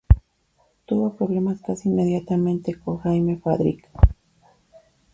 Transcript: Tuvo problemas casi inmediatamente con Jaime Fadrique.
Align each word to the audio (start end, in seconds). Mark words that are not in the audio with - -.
Tuvo 0.87 1.13
problemas 1.15 1.61
casi 1.61 1.87
inmediatamente 1.89 2.73
con 2.79 2.97
Jaime 2.97 3.37
Fadrique. 3.37 3.87